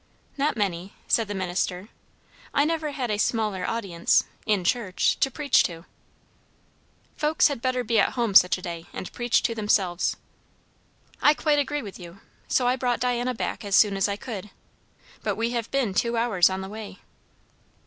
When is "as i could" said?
13.95-14.49